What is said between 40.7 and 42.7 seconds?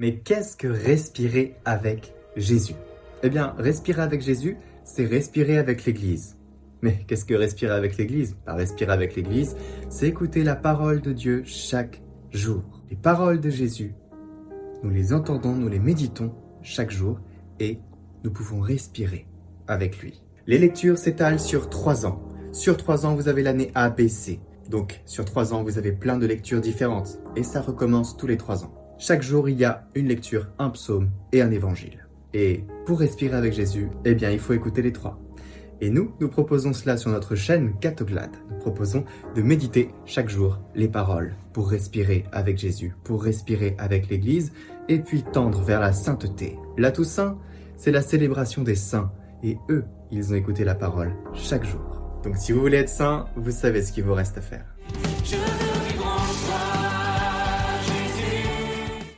les paroles pour respirer avec